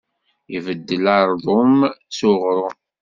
Ibeddel 0.57 1.05
ardum 1.17 1.75
s 2.17 2.19
uɣrum. 2.31 2.77